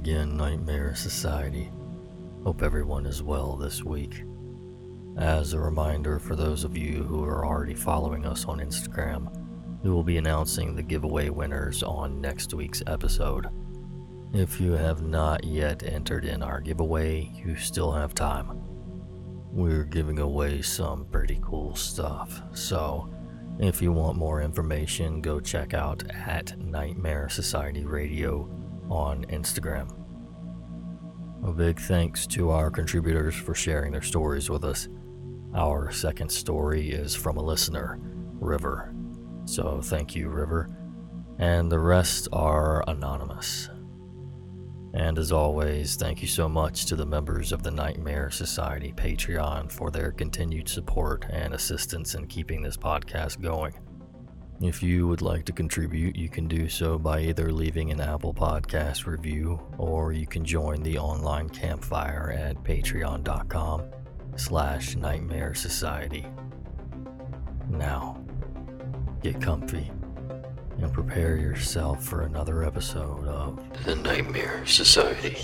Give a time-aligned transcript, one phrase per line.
[0.00, 1.70] again, Nightmare Society.
[2.42, 4.24] Hope everyone is well this week.
[5.18, 9.30] As a reminder for those of you who are already following us on Instagram,
[9.82, 13.48] we will be announcing the giveaway winners on next week's episode.
[14.32, 18.58] If you have not yet entered in our giveaway, you still have time.
[19.52, 23.12] We're giving away some pretty cool stuff, so
[23.58, 28.48] if you want more information, go check out at Nightmare Society Radio
[28.90, 29.99] on Instagram.
[31.42, 34.88] A big thanks to our contributors for sharing their stories with us.
[35.54, 37.98] Our second story is from a listener,
[38.38, 38.94] River.
[39.46, 40.68] So thank you, River.
[41.38, 43.70] And the rest are anonymous.
[44.92, 49.72] And as always, thank you so much to the members of the Nightmare Society Patreon
[49.72, 53.72] for their continued support and assistance in keeping this podcast going.
[54.60, 58.34] If you would like to contribute, you can do so by either leaving an Apple
[58.34, 63.84] Podcast review or you can join the online campfire at patreon.com
[64.36, 66.26] slash nightmare society.
[67.70, 68.22] Now,
[69.22, 69.90] get comfy
[70.78, 75.38] and prepare yourself for another episode of The Nightmare Society.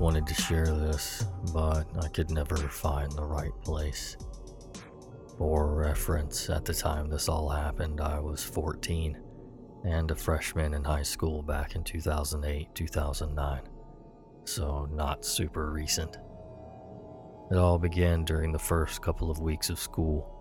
[0.00, 4.16] Wanted to share this, but I could never find the right place.
[5.38, 9.22] For reference, at the time this all happened, I was 14
[9.84, 13.60] and a freshman in high school back in 2008 2009,
[14.44, 16.16] so not super recent.
[17.50, 20.32] It all began during the first couple of weeks of school.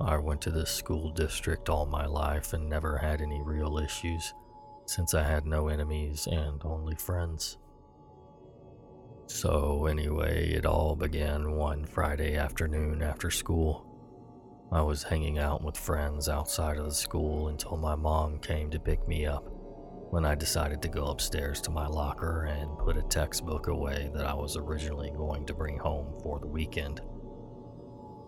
[0.00, 4.34] I went to this school district all my life and never had any real issues,
[4.86, 7.56] since I had no enemies and only friends.
[9.28, 13.84] So, anyway, it all began one Friday afternoon after school.
[14.72, 18.80] I was hanging out with friends outside of the school until my mom came to
[18.80, 19.44] pick me up
[20.10, 24.24] when I decided to go upstairs to my locker and put a textbook away that
[24.24, 27.02] I was originally going to bring home for the weekend.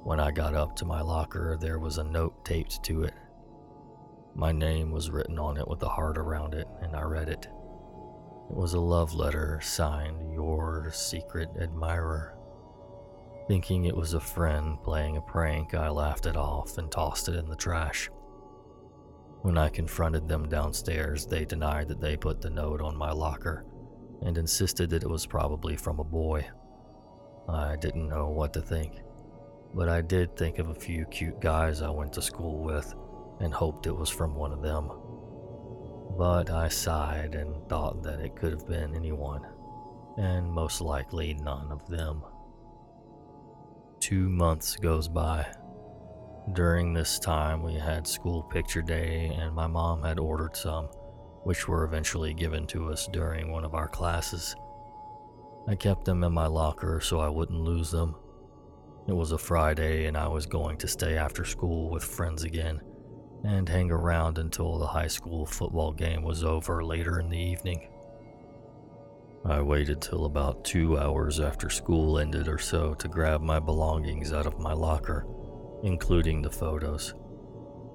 [0.05, 3.15] When I got up to my locker, there was a note taped to it.
[4.35, 7.49] My name was written on it with a heart around it, and I read it.
[8.51, 12.35] It was a love letter signed Your Secret Admirer.
[13.47, 17.37] Thinking it was a friend playing a prank, I laughed it off and tossed it
[17.37, 18.11] in the trash.
[19.43, 23.67] When I confronted them downstairs, they denied that they put the note on my locker
[24.23, 26.45] and insisted that it was probably from a boy.
[27.49, 28.95] I didn't know what to think,
[29.75, 32.97] but I did think of a few cute guys I went to school with
[33.39, 34.91] and hoped it was from one of them.
[36.17, 39.47] But I sighed and thought that it could have been anyone,
[40.17, 42.23] and most likely none of them.
[44.01, 45.47] Two months goes by.
[46.53, 50.87] During this time, we had school picture day, and my mom had ordered some,
[51.45, 54.55] which were eventually given to us during one of our classes.
[55.69, 58.17] I kept them in my locker so I wouldn't lose them.
[59.07, 62.81] It was a Friday, and I was going to stay after school with friends again
[63.45, 67.89] and hang around until the high school football game was over later in the evening.
[69.45, 74.33] I waited till about two hours after school ended or so to grab my belongings
[74.35, 75.27] out of my locker,
[75.83, 77.15] including the photos.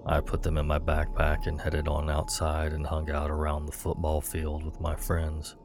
[0.07, 3.71] I put them in my backpack and headed on outside and hung out around the
[3.71, 5.55] football field with my friends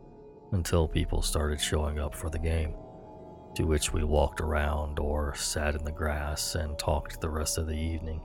[0.53, 2.75] until people started showing up for the game,
[3.55, 7.67] to which we walked around or sat in the grass and talked the rest of
[7.67, 8.21] the evening.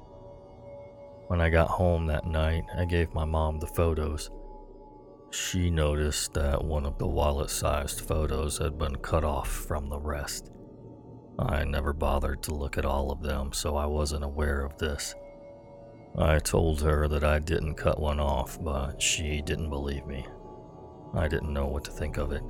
[1.27, 4.29] When I got home that night, I gave my mom the photos
[5.35, 9.99] she noticed that one of the wallet sized photos had been cut off from the
[9.99, 10.49] rest.
[11.37, 15.13] I never bothered to look at all of them, so I wasn't aware of this.
[16.17, 20.25] I told her that I didn't cut one off, but she didn't believe me.
[21.13, 22.43] I didn't know what to think of it.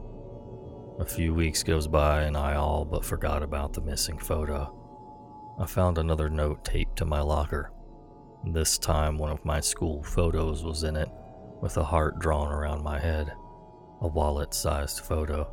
[1.00, 4.72] A few weeks goes by and I all but forgot about the missing photo.
[5.60, 7.72] I found another note taped to my locker.
[8.47, 11.09] This time, one of my school photos was in it
[11.62, 13.33] with a heart drawn around my head,
[14.01, 15.51] a wallet sized photo.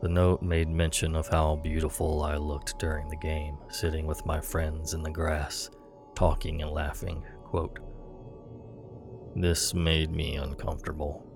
[0.00, 4.40] The note made mention of how beautiful I looked during the game, sitting with my
[4.40, 5.68] friends in the grass,
[6.14, 7.24] talking and laughing.
[7.44, 7.80] Quote,
[9.34, 11.26] this made me uncomfortable.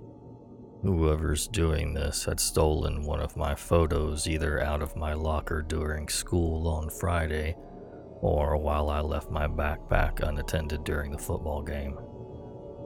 [0.83, 6.09] Whoever's doing this had stolen one of my photos either out of my locker during
[6.09, 7.57] school on Friday
[8.25, 11.99] or while I left my backpack unattended during the football game.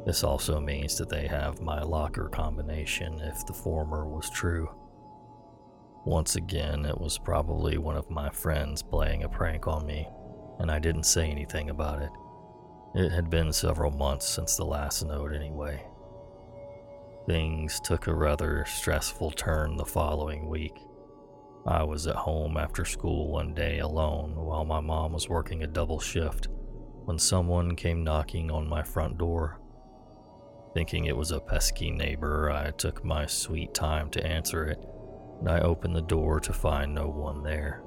[0.05, 4.69] This also means that they have my locker combination if the former was true.
[6.05, 10.09] Once again, it was probably one of my friends playing a prank on me,
[10.59, 12.11] and I didn't say anything about it.
[12.97, 15.87] It had been several months since the last note, anyway.
[17.27, 20.75] Things took a rather stressful turn the following week.
[21.69, 25.67] I was at home after school one day alone while my mom was working a
[25.67, 26.49] double shift
[27.05, 29.61] when someone came knocking on my front door.
[30.73, 34.83] Thinking it was a pesky neighbor, I took my sweet time to answer it,
[35.41, 37.83] and I opened the door to find no one there.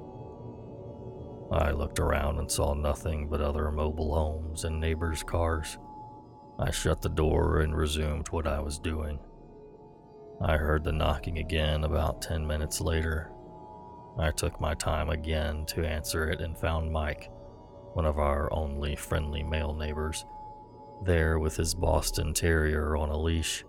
[1.50, 5.76] I looked around and saw nothing but other mobile homes and neighbors' cars.
[6.56, 9.18] I shut the door and resumed what I was doing.
[10.40, 13.32] I heard the knocking again about 10 minutes later.
[14.18, 17.30] I took my time again to answer it and found Mike,
[17.94, 20.24] one of our only friendly male neighbors,
[21.04, 23.64] there with his Boston Terrier on a leash.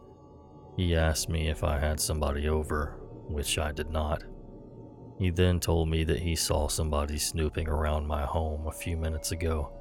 [0.75, 4.23] He asked me if I had somebody over, which I did not.
[5.19, 9.31] He then told me that he saw somebody snooping around my home a few minutes
[9.31, 9.71] ago.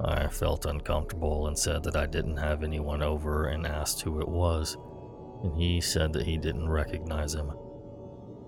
[0.00, 4.28] I felt uncomfortable and said that I didn't have anyone over and asked who it
[4.28, 4.76] was,
[5.42, 7.52] and he said that he didn't recognize him.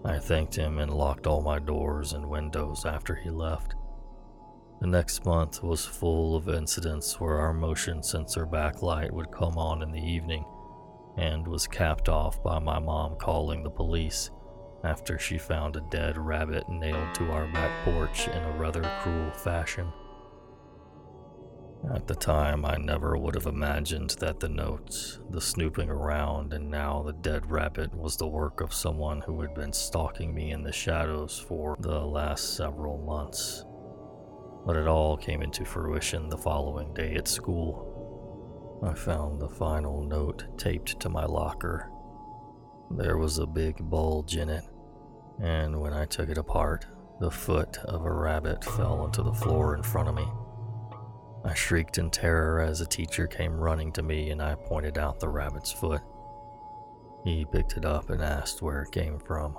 [0.06, 3.74] I thanked him and locked all my doors and windows after he left.
[4.80, 9.82] The next month was full of incidents where our motion sensor backlight would come on
[9.82, 10.44] in the evening
[11.16, 14.30] and was capped off by my mom calling the police
[14.84, 19.32] after she found a dead rabbit nailed to our back porch in a rather cruel
[19.32, 19.92] fashion.
[21.94, 26.68] At the time, I never would have imagined that the notes, the snooping around, and
[26.68, 30.62] now the dead rabbit was the work of someone who had been stalking me in
[30.62, 33.64] the shadows for the last several months.
[34.66, 38.80] But it all came into fruition the following day at school.
[38.82, 41.88] I found the final note taped to my locker.
[42.90, 44.64] There was a big bulge in it,
[45.40, 46.84] and when I took it apart,
[47.20, 50.26] the foot of a rabbit fell onto the floor in front of me.
[51.46, 55.20] I shrieked in terror as a teacher came running to me and I pointed out
[55.20, 56.02] the rabbit's foot.
[57.24, 59.56] He picked it up and asked where it came from.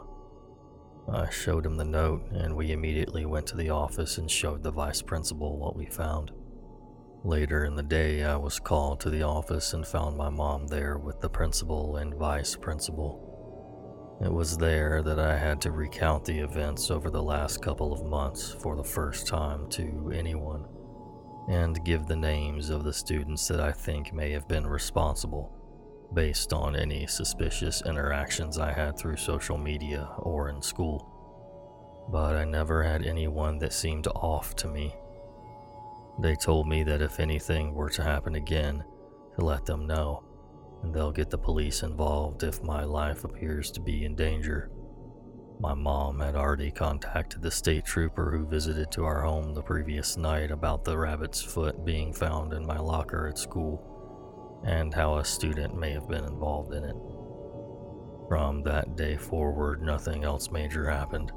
[1.09, 4.71] I showed him the note, and we immediately went to the office and showed the
[4.71, 6.31] vice principal what we found.
[7.23, 10.97] Later in the day, I was called to the office and found my mom there
[10.97, 14.19] with the principal and vice principal.
[14.21, 18.05] It was there that I had to recount the events over the last couple of
[18.05, 20.65] months for the first time to anyone,
[21.47, 25.53] and give the names of the students that I think may have been responsible,
[26.13, 31.13] based on any suspicious interactions I had through social media or in school.
[32.09, 34.95] But I never had anyone that seemed off to me
[36.19, 38.83] they told me that if anything were to happen again,
[39.35, 40.23] to let them know,
[40.81, 44.71] and they'll get the police involved if my life appears to be in danger.
[45.59, 50.15] My mom had already contacted the state trooper who visited to our home the previous
[50.15, 55.25] night about the rabbit's foot being found in my locker at school, and how a
[55.25, 56.95] student may have been involved in it.
[58.27, 61.31] From that day forward, nothing else major happened.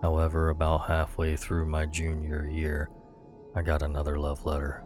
[0.00, 2.88] However, about halfway through my junior year,
[3.54, 4.82] I got another love letter.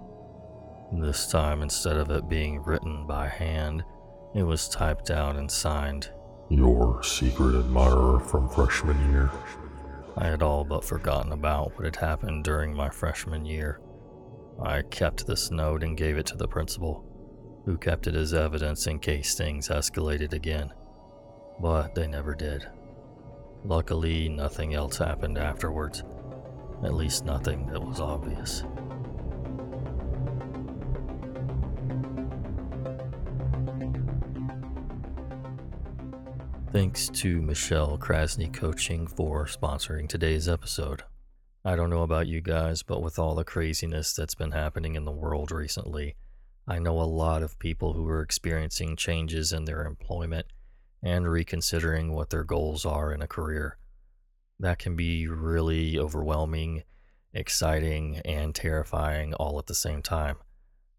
[0.92, 3.84] This time, instead of it being written by hand,
[4.34, 6.10] it was typed out and signed.
[6.48, 9.32] Your secret admirer from freshman year.
[10.16, 13.80] I had all but forgotten about what had happened during my freshman year.
[14.62, 17.04] I kept this note and gave it to the principal,
[17.64, 20.72] who kept it as evidence in case things escalated again.
[21.60, 22.64] But they never did.
[23.64, 26.04] Luckily, nothing else happened afterwards.
[26.84, 28.62] At least nothing that was obvious.
[36.76, 41.04] Thanks to Michelle Krasny Coaching for sponsoring today's episode.
[41.64, 45.06] I don't know about you guys, but with all the craziness that's been happening in
[45.06, 46.16] the world recently,
[46.68, 50.48] I know a lot of people who are experiencing changes in their employment
[51.02, 53.78] and reconsidering what their goals are in a career
[54.60, 56.82] that can be really overwhelming,
[57.32, 60.36] exciting, and terrifying all at the same time.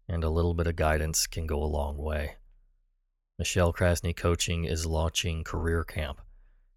[0.08, 2.37] And a little bit of guidance can go a long way.
[3.38, 6.20] Michelle Krasny Coaching is launching Career Camp.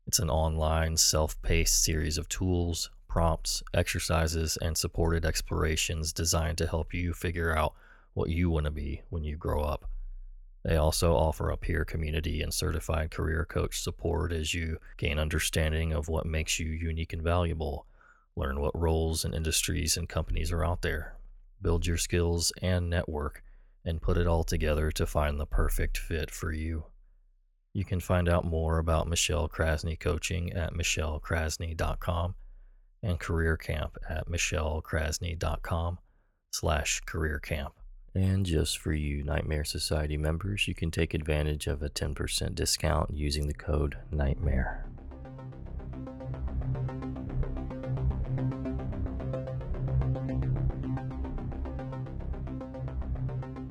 [0.06, 6.68] It's an online, self paced series of tools, prompts, exercises, and supported explorations designed to
[6.68, 7.74] help you figure out
[8.14, 9.90] what you want to be when you grow up.
[10.64, 15.94] They also offer a peer community and certified career coach support as you gain understanding
[15.94, 17.88] of what makes you unique and valuable,
[18.36, 21.16] learn what roles and industries and companies are out there,
[21.60, 23.42] build your skills and network,
[23.86, 26.86] and put it all together to find the perfect fit for you.
[27.74, 32.36] You can find out more about Michelle Krasny coaching at michellekrasny.com
[33.04, 35.98] and career camp at michellekrasny.com
[36.52, 37.74] slash career camp.
[38.14, 43.12] And just for you Nightmare Society members, you can take advantage of a 10% discount
[43.14, 44.91] using the code NIGHTMARE.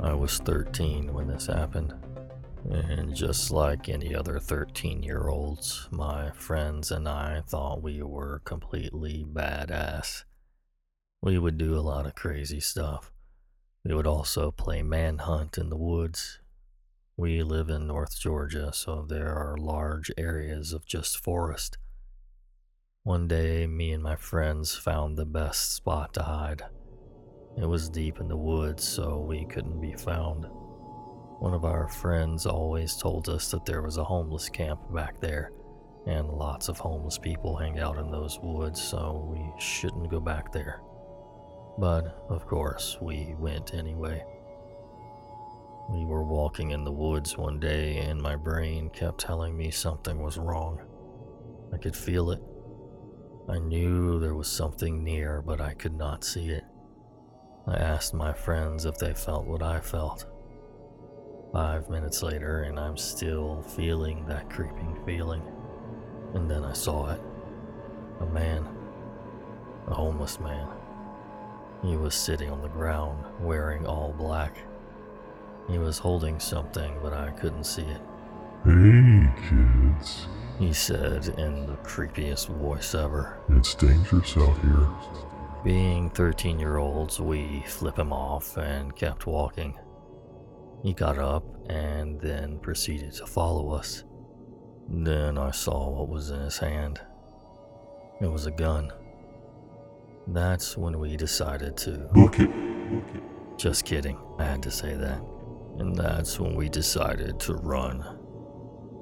[0.02, 1.92] I was 13 when this happened.
[2.70, 8.40] And just like any other 13 year olds, my friends and I thought we were
[8.44, 10.24] completely badass.
[11.20, 13.12] We would do a lot of crazy stuff.
[13.84, 16.38] We would also play manhunt in the woods.
[17.18, 21.76] We live in North Georgia, so there are large areas of just forest.
[23.02, 26.62] One day, me and my friends found the best spot to hide.
[27.60, 30.46] It was deep in the woods, so we couldn't be found.
[31.40, 35.52] One of our friends always told us that there was a homeless camp back there,
[36.06, 40.52] and lots of homeless people hang out in those woods, so we shouldn't go back
[40.52, 40.80] there.
[41.78, 44.24] But, of course, we went anyway.
[45.90, 50.22] We were walking in the woods one day, and my brain kept telling me something
[50.22, 50.80] was wrong.
[51.74, 52.42] I could feel it.
[53.50, 56.59] I knew there was something near, but I could not see it.
[57.66, 60.26] I asked my friends if they felt what I felt.
[61.52, 65.42] Five minutes later, and I'm still feeling that creeping feeling.
[66.34, 67.20] And then I saw it.
[68.20, 68.66] A man.
[69.88, 70.68] A homeless man.
[71.82, 74.58] He was sitting on the ground, wearing all black.
[75.68, 78.00] He was holding something, but I couldn't see it.
[78.64, 80.26] Hey, kids.
[80.58, 83.38] He said in the creepiest voice ever.
[83.48, 84.88] It's dangerous out here.
[85.62, 89.78] Being 13 year olds, we flip him off and kept walking.
[90.82, 94.04] He got up and then proceeded to follow us.
[94.88, 97.00] Then I saw what was in his hand.
[98.22, 98.90] It was a gun.
[100.26, 102.08] That's when we decided to.
[102.12, 102.50] Book it.
[103.58, 105.20] Just kidding, I had to say that.
[105.78, 108.02] And that's when we decided to run.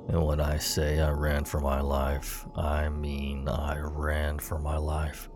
[0.08, 4.76] And when I say I ran for my life, I mean I ran for my
[4.76, 5.28] life.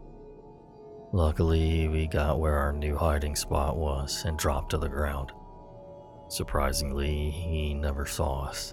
[1.14, 5.30] Luckily, we got where our new hiding spot was and dropped to the ground.
[6.28, 8.72] Surprisingly, he never saw us.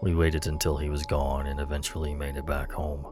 [0.00, 3.04] We waited until he was gone and eventually made it back home.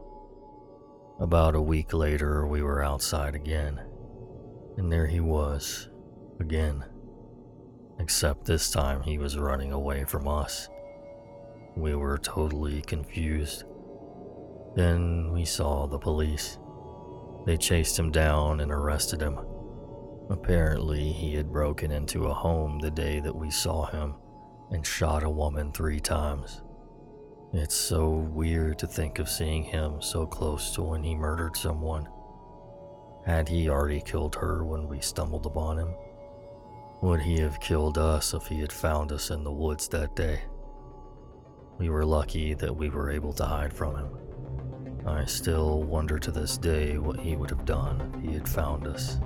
[1.19, 3.81] About a week later, we were outside again,
[4.77, 5.89] and there he was,
[6.39, 6.85] again.
[7.99, 10.69] Except this time he was running away from us.
[11.75, 13.65] We were totally confused.
[14.77, 16.59] Then we saw the police.
[17.45, 19.39] They chased him down and arrested him.
[20.29, 24.15] Apparently, he had broken into a home the day that we saw him
[24.71, 26.61] and shot a woman three times.
[27.53, 32.09] It's so weird to think of seeing him so close to when he murdered someone.
[33.25, 35.93] Had he already killed her when we stumbled upon him?
[37.01, 40.41] Would he have killed us if he had found us in the woods that day?
[41.77, 44.17] We were lucky that we were able to hide from him.
[45.07, 48.87] I still wonder to this day what he would have done if he had found
[48.87, 49.17] us.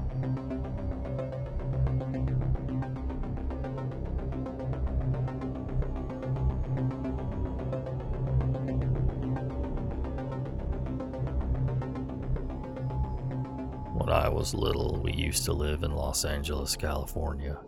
[13.93, 17.59] When I was little, we used to live in Los Angeles, California.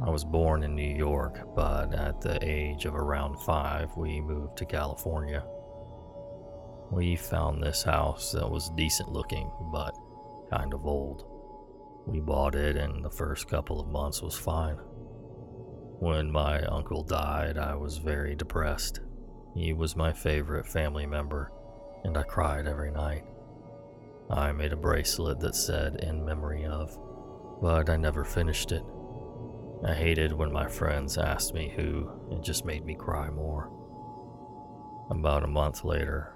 [0.00, 4.56] I was born in New York, but at the age of around five, we moved
[4.58, 5.44] to California.
[6.90, 9.94] We found this house that was decent looking, but
[10.50, 11.24] kind of old.
[12.06, 14.76] We bought it, and the first couple of months was fine.
[16.00, 19.00] When my uncle died, I was very depressed.
[19.54, 21.52] He was my favorite family member,
[22.04, 23.24] and I cried every night.
[24.30, 26.96] I made a bracelet that said in memory of,
[27.60, 28.82] but I never finished it.
[29.84, 33.70] I hated when my friends asked me who, it just made me cry more.
[35.10, 36.34] About a month later,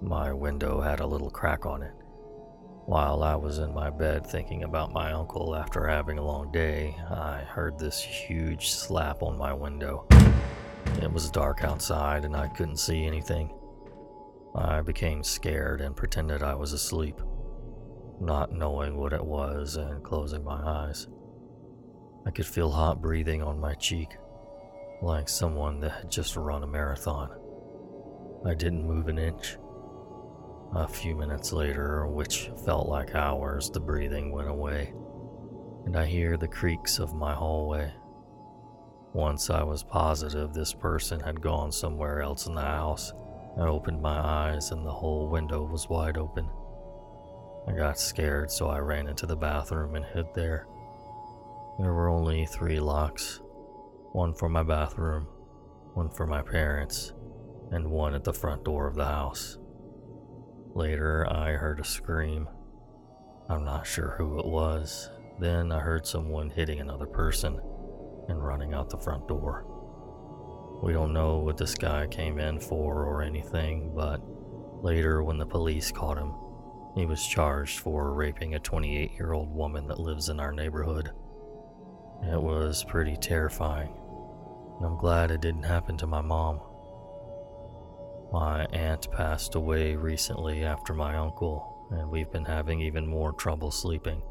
[0.00, 1.94] my window had a little crack on it.
[2.86, 6.94] While I was in my bed thinking about my uncle after having a long day,
[7.10, 10.06] I heard this huge slap on my window.
[11.02, 13.50] It was dark outside and I couldn't see anything.
[14.54, 17.20] I became scared and pretended I was asleep,
[18.20, 21.08] not knowing what it was and closing my eyes.
[22.24, 24.16] I could feel hot breathing on my cheek,
[25.02, 27.30] like someone that had just run a marathon.
[28.46, 29.56] I didn't move an inch.
[30.74, 34.92] A few minutes later, which felt like hours, the breathing went away,
[35.86, 37.92] and I hear the creaks of my hallway,
[39.12, 43.12] Once I was positive this person had gone somewhere else in the house,
[43.56, 46.50] I opened my eyes and the whole window was wide open.
[47.66, 50.66] I got scared, so I ran into the bathroom and hid there.
[51.78, 53.40] There were only three locks
[54.12, 55.26] one for my bathroom,
[55.94, 57.12] one for my parents,
[57.70, 59.58] and one at the front door of the house.
[60.76, 62.50] Later, I heard a scream.
[63.48, 65.08] I'm not sure who it was.
[65.40, 67.58] Then I heard someone hitting another person
[68.28, 69.64] and running out the front door.
[70.82, 74.20] We don't know what this guy came in for or anything, but
[74.82, 76.34] later, when the police caught him,
[76.94, 81.10] he was charged for raping a 28 year old woman that lives in our neighborhood.
[82.22, 83.94] It was pretty terrifying,
[84.84, 86.60] I'm glad it didn't happen to my mom.
[88.32, 93.70] My aunt passed away recently after my uncle, and we've been having even more trouble
[93.70, 94.22] sleeping.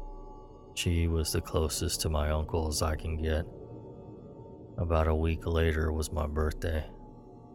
[0.74, 3.46] She was the closest to my uncle as I can get.
[4.76, 6.84] About a week later was my birthday.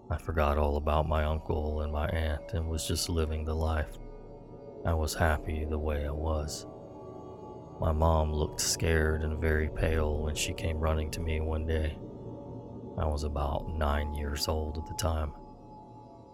[0.09, 3.97] I forgot all about my uncle and my aunt and was just living the life.
[4.83, 6.65] I was happy the way I was.
[7.79, 11.97] My mom looked scared and very pale when she came running to me one day.
[12.97, 15.33] I was about nine years old at the time.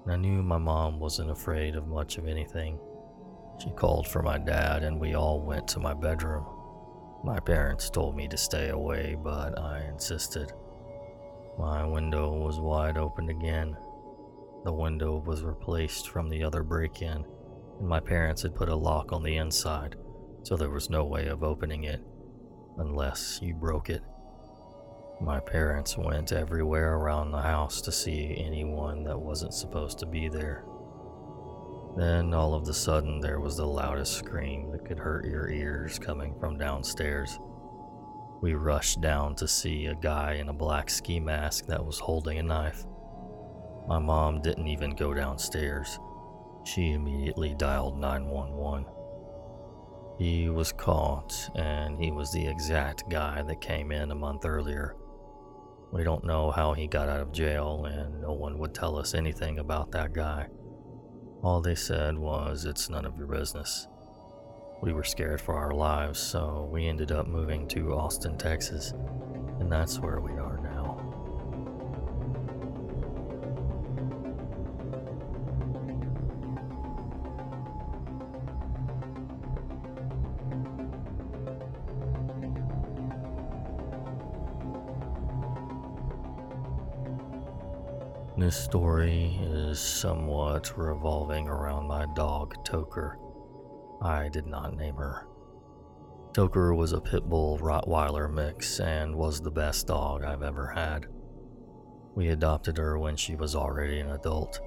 [0.10, 2.80] I knew my mom wasn't afraid of much of anything.
[3.62, 6.46] She called for my dad, and we all went to my bedroom.
[7.24, 10.54] My parents told me to stay away, but I insisted.
[11.58, 13.76] My window was wide open again.
[14.64, 17.26] The window was replaced from the other break in,
[17.80, 19.96] and my parents had put a lock on the inside,
[20.44, 22.02] so there was no way of opening it
[22.78, 24.04] unless you broke it.
[25.20, 30.30] My parents went everywhere around the house to see anyone that wasn't supposed to be
[30.30, 30.64] there.
[31.98, 35.98] Then, all of a sudden, there was the loudest scream that could hurt your ears
[35.98, 37.40] coming from downstairs.
[38.42, 42.38] We rushed down to see a guy in a black ski mask that was holding
[42.38, 42.86] a knife.
[43.88, 46.00] My mom didn't even go downstairs.
[46.64, 48.86] She immediately dialed 911.
[50.20, 54.96] He was caught, and he was the exact guy that came in a month earlier
[55.92, 59.14] we don't know how he got out of jail, and no one would tell us
[59.14, 60.48] anything about that guy.
[61.44, 63.88] All they said was, It's none of your business.
[64.82, 68.94] We were scared for our lives, so we ended up moving to Austin, Texas,
[69.60, 71.17] and that's where we are now.
[88.38, 93.16] This story is somewhat revolving around my dog, Toker.
[94.00, 95.26] I did not name her.
[96.34, 101.08] Toker was a pit bull Rottweiler mix and was the best dog I've ever had.
[102.14, 104.60] We adopted her when she was already an adult.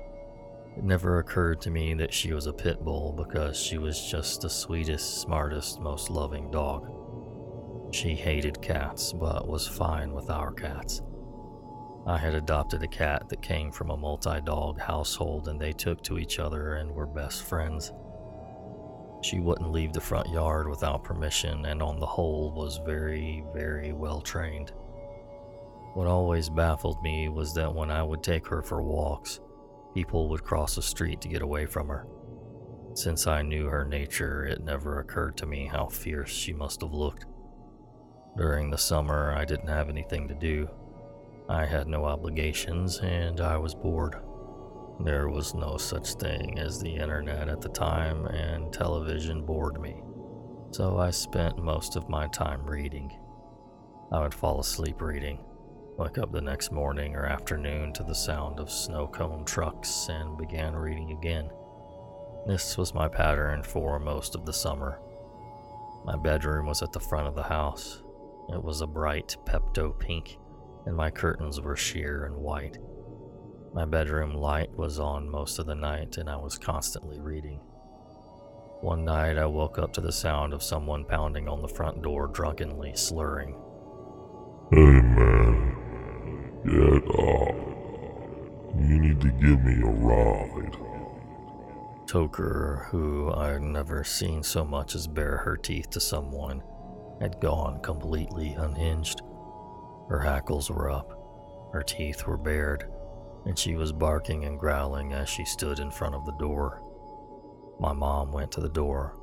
[0.76, 4.40] It never occurred to me that she was a pit bull because she was just
[4.40, 6.88] the sweetest, smartest, most loving dog.
[7.94, 11.02] She hated cats but was fine with our cats.
[12.10, 16.02] I had adopted a cat that came from a multi dog household, and they took
[16.02, 17.92] to each other and were best friends.
[19.22, 23.92] She wouldn't leave the front yard without permission, and on the whole was very, very
[23.92, 24.70] well trained.
[25.94, 29.38] What always baffled me was that when I would take her for walks,
[29.94, 32.08] people would cross the street to get away from her.
[32.94, 36.92] Since I knew her nature, it never occurred to me how fierce she must have
[36.92, 37.26] looked.
[38.36, 40.68] During the summer, I didn't have anything to do,
[41.50, 44.14] I had no obligations and I was bored.
[45.00, 50.00] There was no such thing as the internet at the time, and television bored me.
[50.70, 53.12] So I spent most of my time reading.
[54.12, 55.40] I would fall asleep reading,
[55.98, 60.38] wake up the next morning or afternoon to the sound of snow cone trucks, and
[60.38, 61.50] began reading again.
[62.46, 65.00] This was my pattern for most of the summer.
[66.04, 68.04] My bedroom was at the front of the house.
[68.50, 70.38] It was a bright Pepto pink
[70.86, 72.78] and my curtains were sheer and white.
[73.72, 77.60] My bedroom light was on most of the night, and I was constantly reading.
[78.80, 82.26] One night, I woke up to the sound of someone pounding on the front door,
[82.26, 83.54] drunkenly slurring.
[84.72, 85.76] Hey man,
[86.64, 87.70] get up.
[88.78, 90.76] You need to give me a ride.
[92.06, 96.62] Toker, who I'd never seen so much as bare her teeth to someone,
[97.20, 99.22] had gone completely unhinged.
[100.10, 102.90] Her hackles were up, her teeth were bared,
[103.46, 106.82] and she was barking and growling as she stood in front of the door.
[107.78, 109.16] My mom went to the door.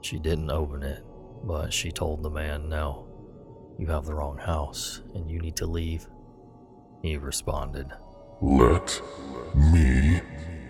[0.00, 1.04] She didn't open it,
[1.44, 3.06] but she told the man, No,
[3.78, 6.08] you have the wrong house and you need to leave.
[7.02, 7.86] he responded.
[8.42, 9.00] Let
[9.54, 10.20] me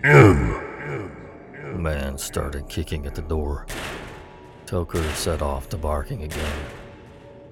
[0.03, 1.11] in.
[1.63, 3.65] The man started kicking at the door.
[4.67, 6.59] Toker set off to barking again.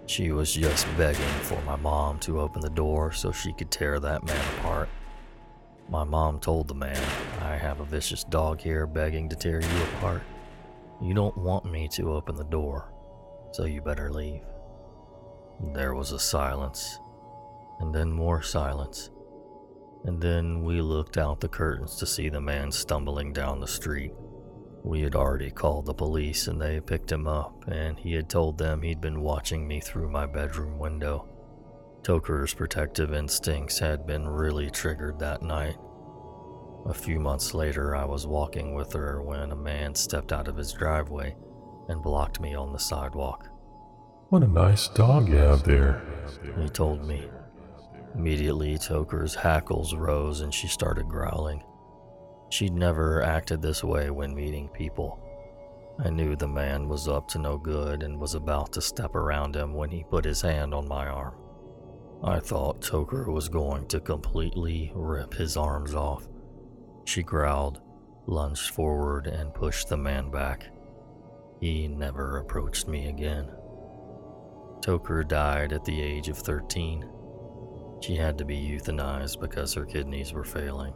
[0.07, 3.99] She was just begging for my mom to open the door so she could tear
[3.99, 4.87] that man apart.
[5.89, 7.01] My mom told the man,
[7.41, 10.21] I have a vicious dog here begging to tear you apart.
[11.01, 12.93] You don't want me to open the door,
[13.51, 14.41] so you better leave.
[15.73, 16.99] There was a silence,
[17.79, 19.09] and then more silence.
[20.05, 24.13] And then we looked out the curtains to see the man stumbling down the street.
[24.85, 28.59] We had already called the police and they picked him up, and he had told
[28.59, 31.27] them he'd been watching me through my bedroom window.
[32.03, 35.77] Toker's protective instincts had been really triggered that night.
[36.85, 40.55] A few months later, I was walking with her when a man stepped out of
[40.55, 41.35] his driveway
[41.89, 43.49] and blocked me on the sidewalk.
[44.29, 46.03] What a nice dog you have there,
[46.61, 47.27] he told me.
[48.13, 51.63] Immediately, Toker's hackles rose and she started growling.
[52.49, 55.19] She'd never acted this way when meeting people.
[56.03, 59.55] I knew the man was up to no good and was about to step around
[59.55, 61.35] him when he put his hand on my arm.
[62.23, 66.27] I thought Toker was going to completely rip his arms off.
[67.05, 67.81] She growled,
[68.25, 70.67] lunged forward, and pushed the man back.
[71.59, 73.51] He never approached me again.
[74.81, 77.09] Toker died at the age of 13.
[78.01, 80.93] She had to be euthanized because her kidneys were failing.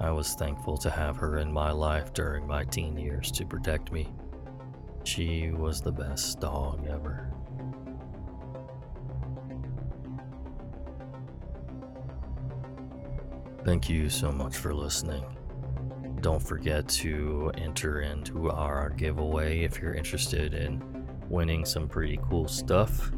[0.00, 3.90] I was thankful to have her in my life during my teen years to protect
[3.90, 4.08] me.
[5.02, 7.32] She was the best dog ever.
[13.64, 15.24] Thank you so much for listening.
[16.20, 20.80] Don't forget to enter into our giveaway if you're interested in
[21.28, 23.10] winning some pretty cool stuff.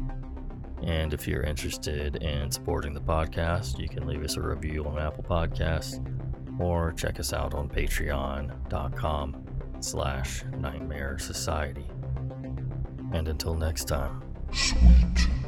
[0.81, 4.97] And if you're interested in supporting the podcast, you can leave us a review on
[4.97, 6.03] Apple Podcasts
[6.61, 9.45] or check us out on patreon.com
[9.79, 11.87] slash nightmare society.
[13.13, 14.21] And until next time.
[14.53, 15.40] Sweet